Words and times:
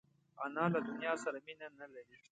انا 0.45 0.63
له 0.73 0.79
دنیا 0.89 1.13
سره 1.23 1.37
مینه 1.45 1.67
نه 1.79 1.87
لري 1.93 2.17